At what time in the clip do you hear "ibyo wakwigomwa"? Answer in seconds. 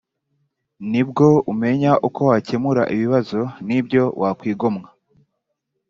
3.77-4.87